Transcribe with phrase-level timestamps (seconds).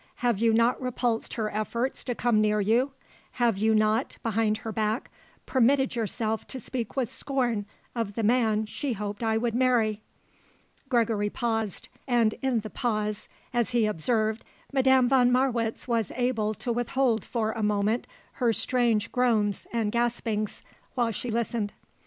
[0.25, 2.91] Have you not repulsed her efforts to come near you?
[3.33, 5.11] Have you not, behind her back,
[5.45, 10.01] permitted yourself to speak with scorn of the man she hoped I would marry?"
[10.89, 14.43] Gregory paused, and in the pause, as he observed,
[14.73, 18.07] Madame von Marwitz was able to withhold for a moment
[18.41, 20.63] her strange groans and gaspings
[20.95, 21.73] while she listened.